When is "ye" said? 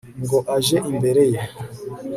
1.31-1.41